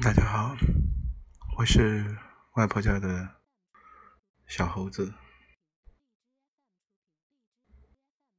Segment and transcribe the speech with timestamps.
[0.00, 0.56] 大家好，
[1.56, 2.16] 我是
[2.54, 3.40] 外婆家的
[4.46, 5.12] 小猴子。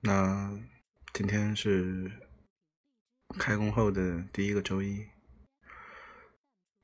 [0.00, 0.56] 那
[1.12, 2.08] 今天是
[3.36, 5.08] 开工后的第一个周一，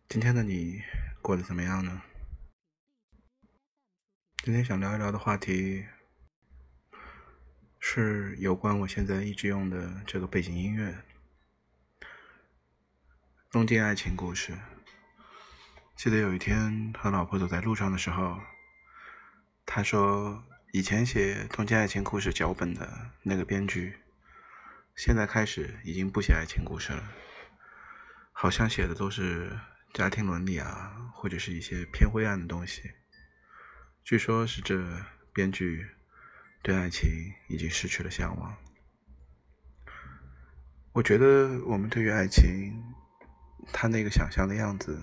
[0.09, 0.83] 今天的你
[1.23, 2.03] 过得怎么样呢？
[4.43, 5.87] 今天想聊一聊的话题
[7.79, 11.05] 是有关我现在一直用的这个背景音乐。
[13.57, 14.53] 东京爱情故事。
[15.97, 18.39] 记得有一天和老婆走在路上的时候，
[19.65, 23.97] 他说：“以前写东京爱情故事脚本的那个编剧，
[24.95, 27.03] 现在开始已经不写爱情故事了，
[28.31, 29.59] 好像写的都是
[29.95, 32.83] 家庭伦理啊，或者是一些偏灰暗的东西。
[34.05, 34.85] 据说是这
[35.33, 35.89] 编剧
[36.63, 37.09] 对爱情
[37.49, 38.55] 已经失去了向往。
[40.93, 42.85] 我觉得我们对于爱情。”
[43.73, 45.01] 他那个想象的样子，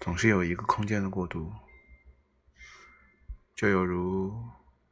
[0.00, 1.52] 总是有一个空间的过渡，
[3.54, 4.34] 就有如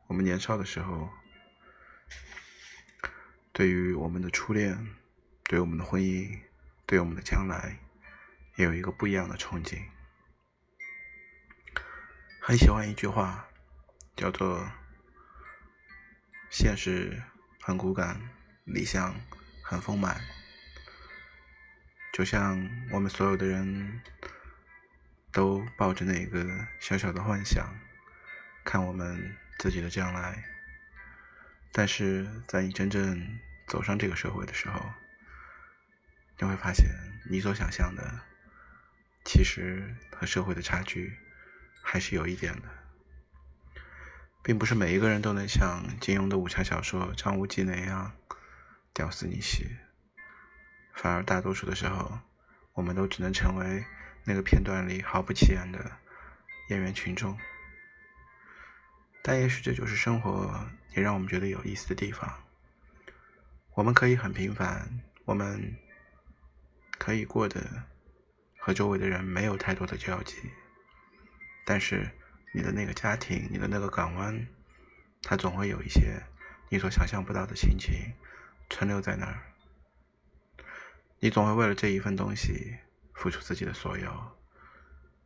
[0.06, 1.11] 我们年少的时候，
[3.53, 4.95] 对于我们的初恋，
[5.45, 6.41] 对我们的婚姻，
[6.86, 7.78] 对我们的将来，
[8.56, 9.83] 也有一个不一样的憧憬。
[12.41, 13.47] 很喜欢一句话，
[14.17, 14.67] 叫做
[16.51, 17.23] “现实
[17.61, 18.31] 很骨感，
[18.64, 19.14] 理想
[19.62, 20.20] 很丰满”。
[22.12, 24.02] 就像我们所有的人
[25.32, 27.74] 都抱着那个小小的幻想，
[28.64, 30.44] 看我们自己的将来，
[31.72, 34.92] 但是在你真正走上这个社会的时候，
[36.38, 36.86] 你会发现
[37.30, 38.20] 你所想象的，
[39.24, 41.18] 其实和社会的差距
[41.83, 42.68] 还是有一点的，
[44.42, 48.12] 并不是每一个人都能像金庸的武侠小说《张无忌》那样
[48.92, 49.78] 屌丝逆袭。
[50.93, 52.21] 反而，大多数的时候，
[52.75, 53.85] 我们都只能成为
[54.25, 55.98] 那个片段里毫不起眼的
[56.69, 57.39] 演员群众。
[59.23, 62.42] 但也许这就是生活也让我们觉得有意思的地方。
[63.75, 65.77] 我们可以很平凡，我们
[66.98, 67.85] 可以过得
[68.58, 70.36] 和周围的人没有太多的交集，
[71.64, 72.11] 但是
[72.52, 74.47] 你的那个家庭，你的那个港湾，
[75.23, 76.23] 它总会有一些
[76.69, 78.13] 你所想象不到的心情
[78.69, 79.52] 存留在那儿。
[81.24, 82.78] 你总会为了这一份东西
[83.14, 84.12] 付出自己的所有，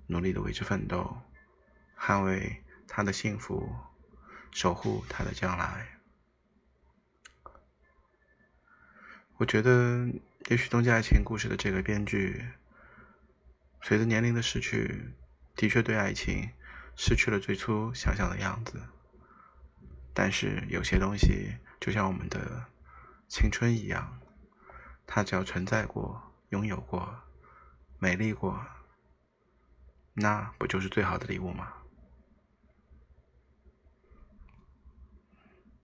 [0.09, 1.23] 努力的为之奋斗，
[1.99, 3.75] 捍卫他的幸福，
[4.51, 5.99] 守护他的将来。
[9.39, 10.07] 我觉得，
[10.49, 12.45] 也许《东京爱情故事》的这个编剧，
[13.81, 15.15] 随着年龄的逝去，
[15.55, 16.51] 的确对爱情
[16.95, 18.83] 失去了最初想象的样子。
[20.13, 22.67] 但是，有些东西就像我们的
[23.29, 24.21] 青春一样。
[25.07, 27.09] 它只要存在过、拥有过、
[27.99, 28.61] 美丽过，
[30.13, 31.73] 那不就是最好的礼物吗？